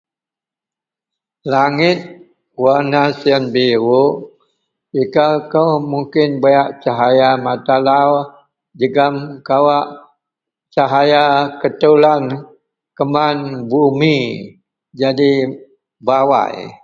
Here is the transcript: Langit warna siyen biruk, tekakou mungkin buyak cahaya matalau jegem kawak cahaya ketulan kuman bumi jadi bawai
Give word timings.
Langit 1.53 1.99
warna 2.63 3.01
siyen 3.19 3.45
biruk, 3.53 4.15
tekakou 4.93 5.71
mungkin 5.91 6.29
buyak 6.41 6.69
cahaya 6.83 7.29
matalau 7.45 8.11
jegem 8.79 9.15
kawak 9.47 9.87
cahaya 10.75 11.25
ketulan 11.61 12.23
kuman 12.97 13.37
bumi 13.71 14.19
jadi 14.99 15.31
bawai 16.05 16.55